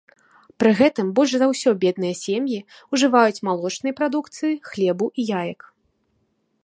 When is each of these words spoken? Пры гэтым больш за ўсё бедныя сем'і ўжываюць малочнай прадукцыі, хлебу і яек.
Пры 0.61 0.69
гэтым 0.79 1.11
больш 1.19 1.31
за 1.41 1.47
ўсё 1.51 1.69
бедныя 1.83 2.15
сем'і 2.23 2.57
ўжываюць 2.95 3.43
малочнай 3.51 3.93
прадукцыі, 4.01 4.53
хлебу 4.71 5.07
і 5.19 5.31
яек. 5.43 5.59